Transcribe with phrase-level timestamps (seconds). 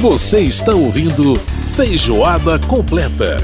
[0.00, 1.34] Você está ouvindo
[1.74, 3.36] Feijoada Completa.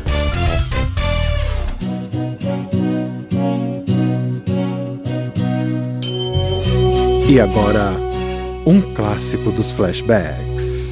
[7.29, 7.90] E agora,
[8.64, 10.84] um clássico dos flashbacks.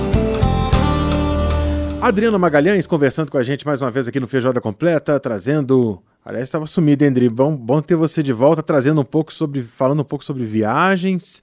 [1.99, 5.99] Adriana Magalhães conversando com a gente mais uma vez aqui no Feijoada Completa, trazendo.
[6.23, 7.27] Aliás, estava sumido, Andri.
[7.27, 9.63] Bom, bom ter você de volta, trazendo um pouco sobre.
[9.63, 11.41] falando um pouco sobre viagens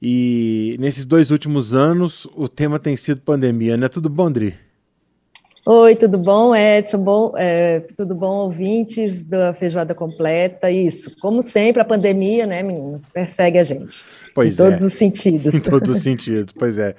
[0.00, 3.88] e nesses dois últimos anos, o tema tem sido pandemia, né?
[3.88, 4.54] Tudo bom, Andri?
[5.70, 6.96] Oi, tudo bom, Edson?
[6.96, 10.70] Bom, é, tudo bom, ouvintes da Feijoada Completa?
[10.70, 14.06] Isso, como sempre, a pandemia, né, menino, persegue a gente.
[14.34, 14.64] Pois em é.
[14.64, 15.54] todos os sentidos.
[15.54, 16.94] Em todos os sentidos, pois é.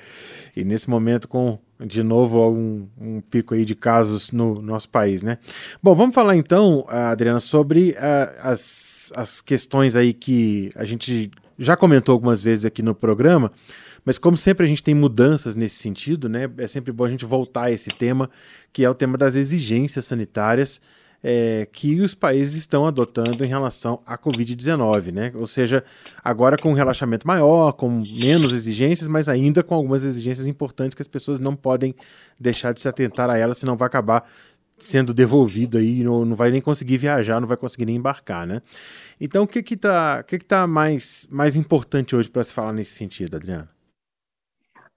[0.56, 5.24] E nesse momento, com de novo um, um pico aí de casos no nosso país,
[5.24, 5.40] né?
[5.82, 11.76] Bom, vamos falar então, Adriana, sobre uh, as, as questões aí que a gente já
[11.76, 13.52] comentou algumas vezes aqui no programa,
[14.06, 16.50] mas como sempre a gente tem mudanças nesse sentido, né?
[16.58, 18.30] É sempre bom a gente voltar a esse tema,
[18.72, 20.82] que é o tema das exigências sanitárias
[21.24, 25.32] é, que os países estão adotando em relação à Covid-19, né?
[25.36, 25.84] Ou seja,
[26.24, 31.02] agora com um relaxamento maior, com menos exigências, mas ainda com algumas exigências importantes que
[31.02, 31.94] as pessoas não podem
[32.40, 34.30] deixar de se atentar a elas, senão vai acabar
[34.80, 38.62] sendo devolvido aí, não, não vai nem conseguir viajar, não vai conseguir nem embarcar, né?
[39.20, 42.54] Então, o que que tá, o que que tá mais, mais importante hoje para se
[42.54, 43.70] falar nesse sentido, Adriana?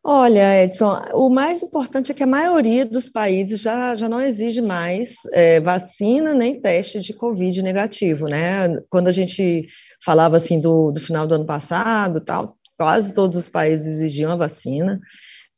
[0.04, 4.60] Olha, Edson, o mais importante é que a maioria dos países já, já não exige
[4.60, 8.80] mais é, vacina nem teste de Covid negativo, né?
[8.90, 9.68] Quando a gente
[10.04, 14.36] falava assim do, do final do ano passado, tal, quase todos os países exigiam a
[14.36, 15.00] vacina,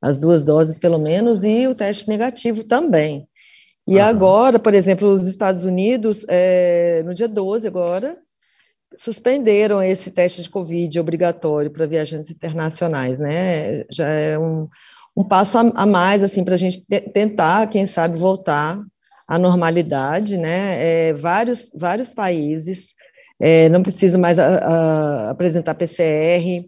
[0.03, 3.27] as duas doses pelo menos, e o teste negativo também.
[3.87, 4.03] E uhum.
[4.03, 8.17] agora, por exemplo, os Estados Unidos, é, no dia 12 agora,
[8.97, 13.85] suspenderam esse teste de Covid obrigatório para viajantes internacionais, né?
[13.91, 14.69] Já é um,
[15.17, 18.81] um passo a, a mais, assim, para a gente tentar, quem sabe, voltar
[19.29, 21.09] à normalidade, né?
[21.09, 22.95] É, vários, vários países
[23.41, 26.67] é, não precisam mais a, a, apresentar PCR,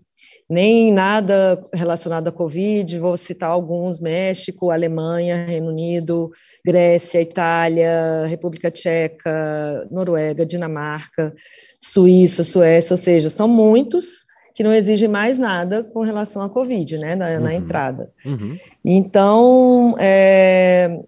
[0.48, 6.30] nem nada relacionado à Covid, vou citar alguns: México, Alemanha, Reino Unido,
[6.64, 11.34] Grécia, Itália, República Tcheca, Noruega, Dinamarca,
[11.80, 14.24] Suíça, Suécia, ou seja, são muitos
[14.54, 17.40] que não exigem mais nada com relação à Covid, né, na, uhum.
[17.40, 18.10] na entrada.
[18.24, 18.56] Uhum.
[18.82, 20.98] Então, é,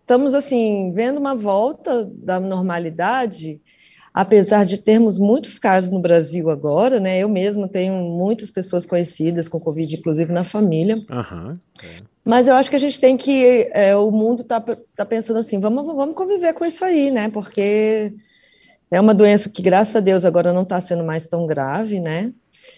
[0.00, 3.60] estamos, assim, vendo uma volta da normalidade,
[4.14, 7.18] apesar de termos muitos casos no Brasil agora, né?
[7.18, 11.04] Eu mesmo tenho muitas pessoas conhecidas com Covid, inclusive na família.
[11.10, 12.14] Uhum, é.
[12.24, 13.68] Mas eu acho que a gente tem que.
[13.72, 17.28] É, o mundo está tá pensando assim: vamos, vamos conviver com isso aí, né?
[17.28, 18.14] Porque
[18.88, 22.32] é uma doença que, graças a Deus, agora não está sendo mais tão grave, né?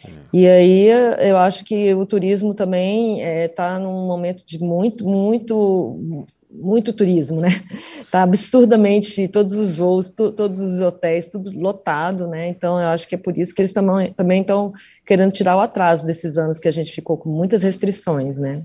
[0.05, 0.11] É.
[0.33, 0.88] E aí
[1.21, 6.27] eu acho que o turismo também está é, tá num momento de muito, muito
[6.61, 7.49] muito turismo, né?
[8.11, 12.49] Tá absurdamente todos os voos, todos os hotéis, tudo lotado, né?
[12.49, 14.73] Então eu acho que é por isso que eles também estão
[15.05, 18.62] querendo tirar o atraso desses anos que a gente ficou com muitas restrições, né?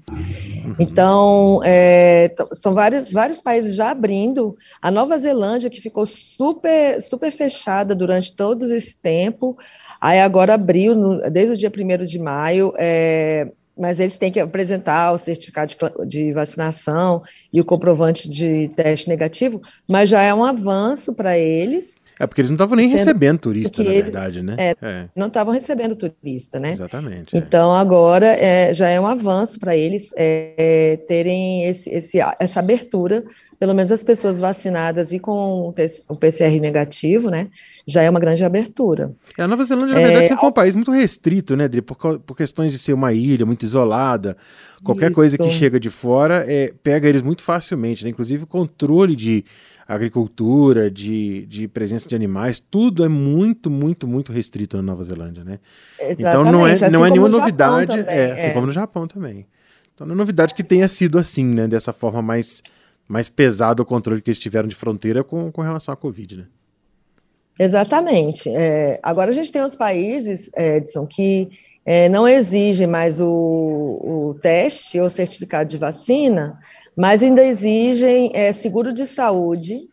[0.80, 4.56] Então é, são vários vários países já abrindo.
[4.82, 9.58] A Nova Zelândia que ficou super super fechada durante todo esse tempo,
[10.00, 12.74] aí agora abriu no, desde o dia 1 de maio.
[12.78, 17.24] É, mas eles têm que apresentar o certificado de, de, vacinação
[17.54, 22.01] e o comprovante de teste negativo, mas já é um avanço para eles.
[22.22, 24.56] É porque eles não estavam nem recebendo turista, na verdade, né?
[24.58, 25.10] É, é.
[25.16, 26.74] Não estavam recebendo turista, né?
[26.74, 27.36] Exatamente.
[27.36, 27.40] É.
[27.40, 33.24] Então, agora é, já é um avanço para eles é, terem esse, esse, essa abertura
[33.62, 35.72] pelo menos as pessoas vacinadas e com
[36.10, 37.48] o PCR negativo, né,
[37.86, 39.14] já é uma grande abertura.
[39.38, 41.96] A Nova Zelândia, na verdade, é, sempre foi um país muito restrito, né, Dri, por,
[42.18, 44.36] por, questões de ser uma ilha muito isolada,
[44.84, 45.16] qualquer isso.
[45.16, 46.44] coisa que chega de fora
[46.82, 49.46] pega eles muito facilmente, né, inclusive o controle de
[49.94, 55.44] agricultura, de, de presença de animais, tudo é muito, muito, muito restrito na Nova Zelândia,
[55.44, 55.60] né?
[56.00, 56.22] Exatamente.
[56.22, 58.54] Então não é, assim não é nenhuma novidade, também, é, assim é.
[58.54, 59.46] como no Japão também.
[59.94, 62.64] Então não é novidade que tenha sido assim, né, dessa forma mais
[63.08, 66.46] mais pesado o controle que eles tiveram de fronteira com, com relação à Covid, né?
[67.60, 68.50] Exatamente.
[68.50, 71.50] É, agora a gente tem os países, é, Edson, que
[71.86, 76.60] é, não exigem mais o, o, teste ou certificado de vacina,
[76.96, 79.88] mas ainda exigem é, seguro de saúde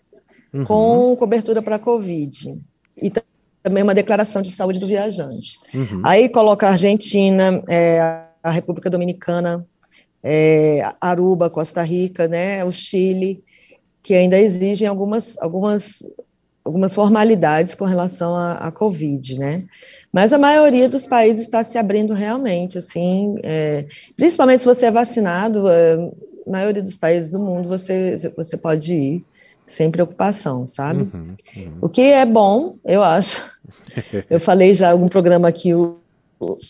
[0.53, 0.65] uhum.
[0.65, 2.59] com cobertura para Covid.
[3.01, 3.13] E
[3.63, 5.59] também uma declaração de saúde do viajante.
[5.75, 6.03] Uhum.
[6.05, 8.01] Aí coloca a Argentina, é,
[8.43, 9.67] a República Dominicana,
[10.23, 13.43] é, Aruba, Costa Rica, né, o Chile,
[14.03, 16.03] que ainda exigem algumas, algumas,
[16.69, 19.65] algumas formalidades com relação à, Covid, né?
[20.13, 24.91] Mas a maioria dos países está se abrindo realmente, assim, é, principalmente se você é
[24.91, 25.97] vacinado, é,
[26.47, 29.25] na maioria dos países do mundo você, você pode ir
[29.67, 31.03] sem preocupação, sabe?
[31.03, 31.79] Uhum, uhum.
[31.81, 33.51] O que é bom, eu acho.
[34.29, 35.99] eu falei já algum programa aqui o,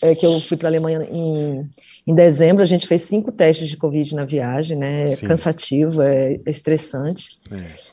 [0.01, 1.69] é, que eu fui para a Alemanha em
[2.09, 5.11] em dezembro, a gente fez cinco testes de Covid na viagem, né?
[5.11, 7.37] É cansativo, é, estressante.
[7.51, 7.88] É,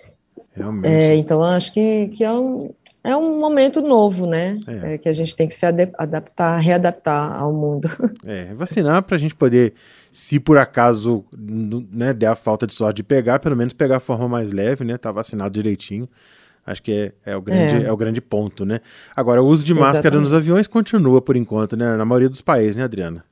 [0.56, 0.88] realmente.
[0.88, 2.70] É, então, acho que, que é, um,
[3.04, 4.58] é um momento novo, né?
[4.66, 4.94] É.
[4.94, 7.88] é que a gente tem que se adaptar, readaptar ao mundo.
[8.24, 9.74] É, vacinar para a gente poder,
[10.10, 14.00] se por acaso né, der a falta de sorte de pegar, pelo menos pegar a
[14.00, 14.96] forma mais leve, né?
[14.96, 16.08] Tá vacinado direitinho.
[16.66, 17.88] Acho que é, é, o grande, é.
[17.88, 18.80] é o grande ponto, né?
[19.14, 20.24] Agora, o uso de máscara Exatamente.
[20.24, 21.96] nos aviões continua por enquanto, né?
[21.96, 23.24] Na maioria dos países, né, Adriana?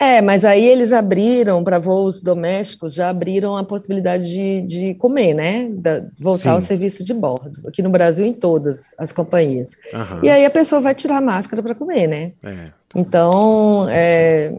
[0.00, 5.34] É, mas aí eles abriram para voos domésticos, já abriram a possibilidade de, de comer,
[5.34, 5.68] né?
[5.68, 6.48] Da, voltar Sim.
[6.48, 7.60] ao serviço de bordo.
[7.68, 9.76] Aqui no Brasil, em todas as companhias.
[9.92, 10.24] Uhum.
[10.24, 12.32] E aí a pessoa vai tirar a máscara para comer, né?
[12.42, 12.70] É.
[12.96, 14.54] Então, é,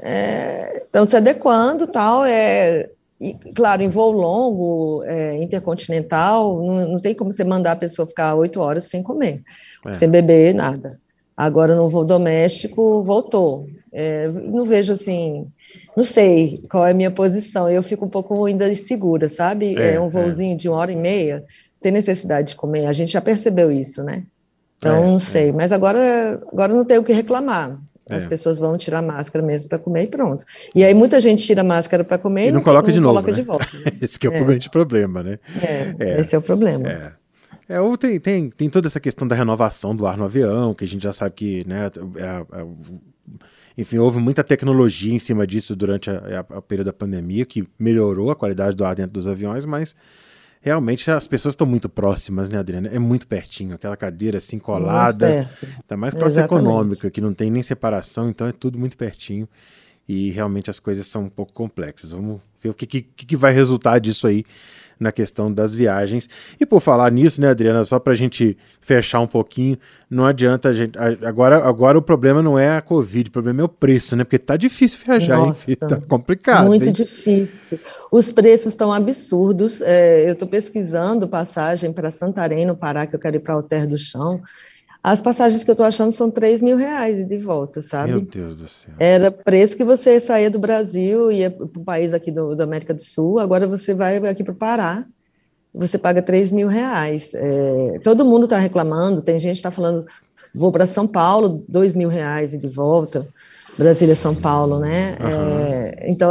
[0.00, 2.24] é, estão se adequando tal.
[2.24, 2.88] É,
[3.20, 8.08] e, claro, em voo longo, é, intercontinental, não, não, tem como você mandar a pessoa
[8.08, 9.42] ficar oito horas sem comer,
[9.84, 9.92] é.
[9.92, 10.98] sem beber, nada.
[11.36, 13.66] Agora, no voo doméstico, voltou.
[13.92, 15.46] É, não vejo assim,
[15.96, 17.68] não sei qual é a minha posição.
[17.68, 19.76] Eu fico um pouco ainda insegura, sabe?
[19.76, 20.56] É, é um voozinho é.
[20.56, 21.44] de uma hora e meia,
[21.80, 22.86] tem necessidade de comer.
[22.86, 24.24] A gente já percebeu isso, né?
[24.78, 25.50] Então, é, não sei.
[25.50, 25.52] É.
[25.52, 27.78] Mas agora, agora não tem o que reclamar.
[28.08, 28.28] As é.
[28.28, 30.44] pessoas vão tirar máscara mesmo para comer e pronto.
[30.74, 33.14] E aí muita gente tira máscara para comer e, não, não, coloca não de novo.
[33.14, 33.36] Coloca né?
[33.36, 33.66] de volta.
[34.02, 35.38] esse é o grande problema, né?
[35.98, 36.88] É, esse é o problema.
[36.88, 37.12] É.
[37.68, 40.84] É, ou tem, tem, tem toda essa questão da renovação do ar no avião, que
[40.84, 42.66] a gente já sabe que, né, é, é,
[43.76, 47.66] enfim, houve muita tecnologia em cima disso durante a, a, a, período da pandemia, que
[47.78, 49.94] melhorou a qualidade do ar dentro dos aviões, mas
[50.60, 52.88] realmente as pessoas estão muito próximas, né, Adriana?
[52.88, 56.66] É muito pertinho, aquela cadeira assim colada, ainda mais classe Exatamente.
[56.66, 59.48] econômica, que não tem nem separação, então é tudo muito pertinho
[60.08, 62.10] e realmente as coisas são um pouco complexas.
[62.10, 62.40] Vamos
[62.70, 64.44] o que, que, que vai resultar disso aí
[65.02, 66.28] na questão das viagens.
[66.58, 69.76] E por falar nisso, né, Adriana, só para a gente fechar um pouquinho,
[70.08, 70.96] não adianta a gente.
[71.24, 74.24] Agora, agora o problema não é a Covid, o problema é o preço, né?
[74.24, 75.76] Porque tá difícil viajar, Nossa?
[75.76, 76.68] Tá complicado.
[76.68, 76.92] Muito hein?
[76.92, 77.78] difícil.
[78.10, 79.82] Os preços estão absurdos.
[79.82, 83.86] É, eu estou pesquisando passagem para Santarém, no Pará, que eu quero ir para Alter
[83.86, 84.40] do Chão.
[85.02, 88.12] As passagens que eu estou achando são 3 mil reais e de volta, sabe?
[88.12, 88.94] Meu Deus do céu.
[89.00, 92.94] Era preço que você saía do Brasil, ia para o país aqui do, da América
[92.94, 95.04] do Sul, agora você vai aqui para o Pará,
[95.74, 97.32] você paga 3 mil reais.
[97.34, 100.06] É, todo mundo está reclamando, tem gente que está falando,
[100.54, 103.26] vou para São Paulo, 2 mil reais e de volta.
[103.78, 105.16] Brasília, São Paulo, né?
[105.20, 105.28] Uhum.
[105.28, 106.30] É, então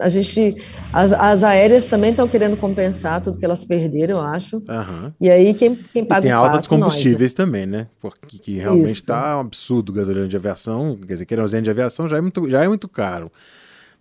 [0.00, 0.56] a gente,
[0.92, 4.56] as, as aéreas também estão querendo compensar tudo que elas perderam, eu acho.
[4.56, 5.12] Uhum.
[5.20, 7.88] E aí quem, quem paga e tem o alta de combustíveis nós, também, né?
[8.00, 12.16] Porque que realmente está um absurdo gasolina de aviação, quer dizer, querosene de aviação já
[12.16, 13.30] é muito, já é muito caro.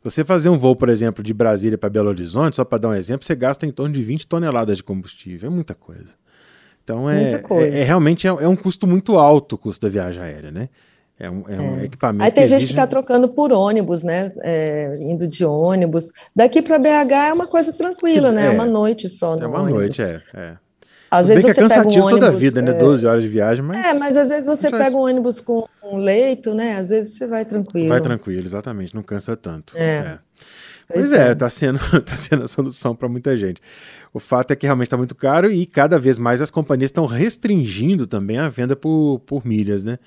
[0.04, 2.94] Você fazer um voo, por exemplo, de Brasília para Belo Horizonte, só para dar um
[2.94, 6.14] exemplo, você gasta em torno de 20 toneladas de combustível, é muita coisa.
[6.84, 10.24] Então é, é, é, realmente é, é um custo muito alto o custo da viagem
[10.24, 10.70] aérea, né?
[11.20, 11.86] É um, é um é.
[11.86, 12.24] equipamento.
[12.24, 14.32] Aí tem gente que está trocando por ônibus, né?
[14.42, 16.12] É, indo de ônibus.
[16.36, 18.48] Daqui para BH é uma coisa tranquila, que, né?
[18.48, 19.36] É uma noite só.
[19.36, 19.80] é uma ônibus.
[19.80, 20.58] noite, é, é.
[21.10, 22.72] Às vezes Bem que você é cansativo pega um ônibus, toda a vida, né?
[22.72, 23.78] é, 12 horas de viagem, mas.
[23.78, 26.76] É, mas às vezes você pega um ônibus com um leito, né?
[26.76, 27.88] Às vezes você vai tranquilo.
[27.88, 29.76] Vai tranquilo, exatamente, não cansa tanto.
[29.78, 30.20] É.
[30.92, 31.36] Pois é, é.
[31.36, 33.62] tá sendo, tá sendo a solução para muita gente.
[34.14, 37.06] O fato é que realmente está muito caro e cada vez mais as companhias estão
[37.06, 39.98] restringindo também a venda por, por milhas, né?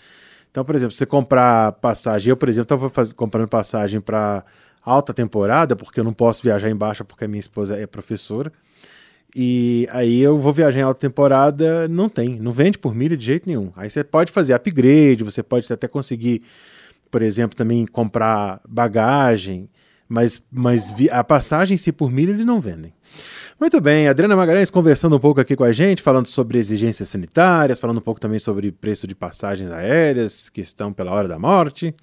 [0.50, 4.44] Então, por exemplo, você comprar passagem, eu, por exemplo, estava comprando passagem para
[4.84, 8.52] alta temporada, porque eu não posso viajar em baixa porque a minha esposa é professora.
[9.34, 13.24] E aí eu vou viajar em alta temporada, não tem, não vende por milha de
[13.24, 13.72] jeito nenhum.
[13.76, 16.42] Aí você pode fazer upgrade, você pode até conseguir,
[17.10, 19.68] por exemplo, também comprar bagagem,
[20.08, 22.92] mas, mas a passagem em si por milha eles não vendem.
[23.60, 27.78] Muito bem, Adriana Magalhães conversando um pouco aqui com a gente, falando sobre exigências sanitárias,
[27.78, 31.94] falando um pouco também sobre preço de passagens aéreas que estão pela hora da morte.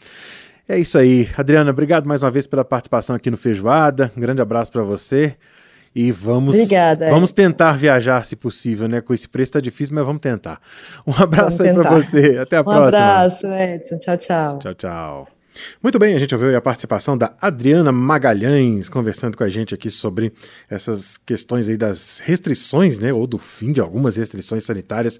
[0.70, 1.28] É isso aí.
[1.36, 4.12] Adriana, obrigado mais uma vez pela participação aqui no Feijoada.
[4.16, 5.36] Um grande abraço para você.
[5.96, 9.02] E vamos, Obrigada, vamos tentar viajar, se possível, né?
[9.02, 10.62] Com esse preço tá difícil, mas vamos tentar.
[11.08, 12.38] Um abraço Vamos aí para você.
[12.38, 12.88] Até a Um próxima.
[12.88, 13.98] abraço, Edson.
[13.98, 14.60] Tchau, tchau.
[14.60, 15.37] Tchau, tchau.
[15.82, 19.90] Muito bem, a gente ouviu a participação da Adriana Magalhães conversando com a gente aqui
[19.90, 20.34] sobre
[20.70, 25.20] essas questões aí das restrições, né, ou do fim de algumas restrições sanitárias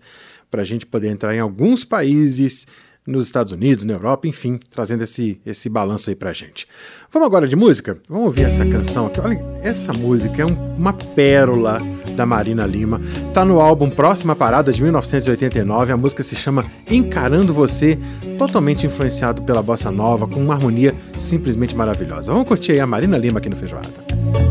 [0.50, 2.66] para a gente poder entrar em alguns países
[3.08, 6.68] nos Estados Unidos, na Europa, enfim, trazendo esse, esse balanço aí pra gente.
[7.12, 7.98] Vamos agora de música?
[8.10, 9.22] Vamos ouvir essa canção aqui.
[9.22, 11.80] Olha, essa música é um- uma pérola
[12.16, 13.00] da Marina Lima.
[13.34, 15.92] Tá no álbum Próxima Parada de 1989.
[15.94, 17.98] A música se chama Encarando Você,
[18.38, 22.32] totalmente influenciado pela bossa nova, com uma harmonia simplesmente maravilhosa.
[22.34, 24.47] Vamos curtir aí a Marina Lima aqui no Feijoada.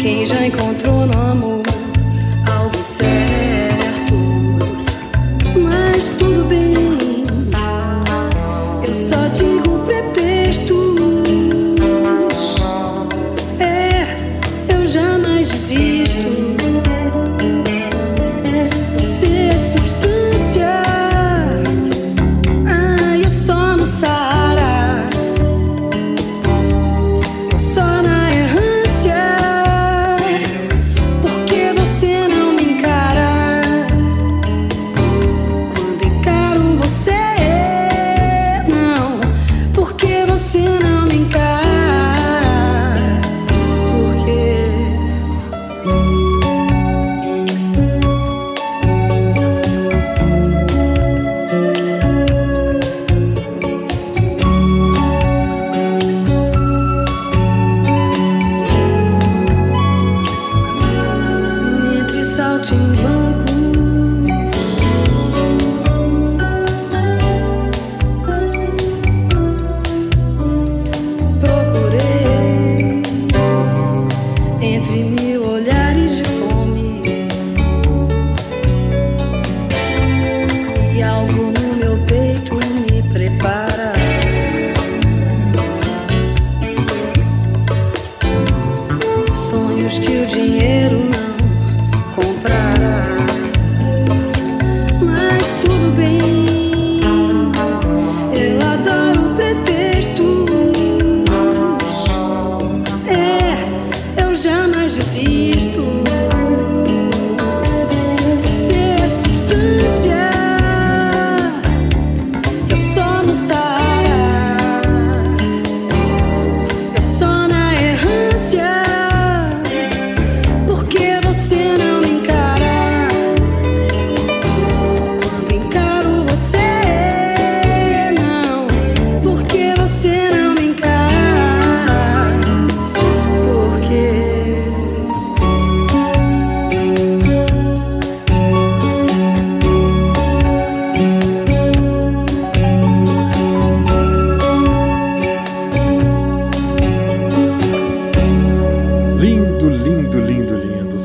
[0.00, 1.57] Quem já encontrou no amor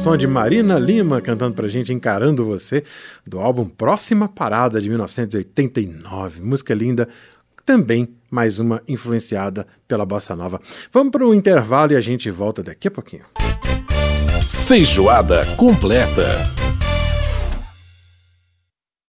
[0.03, 2.83] Som de Marina Lima cantando pra gente Encarando Você,
[3.25, 6.41] do álbum Próxima Parada de 1989.
[6.41, 7.07] Música linda,
[7.65, 10.59] também mais uma influenciada pela bossa nova.
[10.91, 13.23] Vamos para intervalo e a gente volta daqui a pouquinho.
[14.67, 16.62] Feijoada completa.